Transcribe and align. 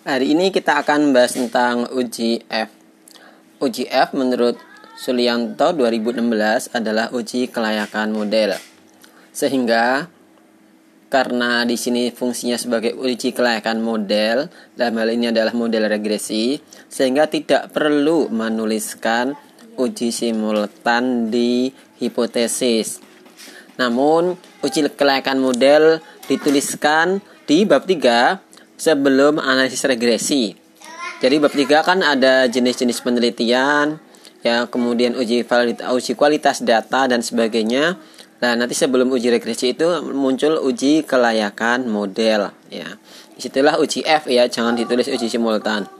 Hari 0.00 0.32
ini 0.32 0.48
kita 0.48 0.80
akan 0.80 1.12
membahas 1.12 1.36
tentang 1.36 1.84
uji 1.92 2.40
F. 2.48 2.72
Uji 3.60 3.84
F 3.84 4.16
menurut 4.16 4.56
Sulianto 4.96 5.76
2016 5.76 6.72
adalah 6.72 7.12
uji 7.12 7.52
kelayakan 7.52 8.16
model. 8.16 8.56
Sehingga 9.28 10.08
karena 11.12 11.68
di 11.68 11.76
sini 11.76 12.08
fungsinya 12.08 12.56
sebagai 12.56 12.96
uji 12.96 13.36
kelayakan 13.36 13.84
model, 13.84 14.48
dalam 14.72 14.96
hal 15.04 15.12
ini 15.12 15.36
adalah 15.36 15.52
model 15.52 15.84
regresi, 15.84 16.56
sehingga 16.88 17.28
tidak 17.28 17.68
perlu 17.68 18.32
menuliskan 18.32 19.36
uji 19.76 20.16
simultan 20.16 21.28
di 21.28 21.76
hipotesis. 22.00 23.04
Namun, 23.76 24.32
uji 24.64 24.80
kelayakan 24.96 25.36
model 25.36 26.00
dituliskan 26.24 27.20
di 27.44 27.68
bab 27.68 27.84
3 27.84 28.48
sebelum 28.80 29.36
analisis 29.36 29.84
regresi. 29.84 30.56
Jadi 31.20 31.36
bab 31.36 31.52
3 31.52 31.84
kan 31.84 32.00
ada 32.00 32.48
jenis-jenis 32.48 33.04
penelitian, 33.04 34.00
ya 34.40 34.64
kemudian 34.64 35.12
uji 35.12 35.44
validitas, 35.44 35.92
uji 35.92 36.16
kualitas 36.16 36.64
data 36.64 37.04
dan 37.04 37.20
sebagainya. 37.20 38.00
Nah, 38.40 38.56
nanti 38.56 38.72
sebelum 38.72 39.12
uji 39.12 39.28
regresi 39.28 39.76
itu 39.76 39.84
muncul 40.16 40.56
uji 40.64 41.04
kelayakan 41.04 41.84
model 41.84 42.56
ya. 42.72 42.88
Di 43.36 43.40
situlah 43.44 43.76
uji 43.76 44.00
F 44.00 44.32
ya, 44.32 44.48
jangan 44.48 44.80
ditulis 44.80 45.12
uji 45.12 45.28
simultan. 45.28 45.99